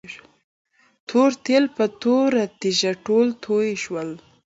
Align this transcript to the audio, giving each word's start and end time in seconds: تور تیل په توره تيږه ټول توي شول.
تور 1.07 1.31
تیل 1.45 1.65
په 1.75 1.85
توره 2.01 2.43
تيږه 2.59 2.91
ټول 3.05 3.27
توي 3.43 3.71
شول. 3.83 4.09